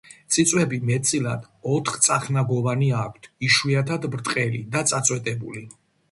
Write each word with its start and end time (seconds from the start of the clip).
წიწვები 0.35 0.77
მეტწილად 0.89 1.41
ოთხწახნაგოვანი 1.73 2.87
აქვთ, 3.01 3.27
იშვიათად 3.49 4.07
ბრტყელი 4.15 4.63
და 4.77 4.83
წაწვეტებული. 4.93 5.63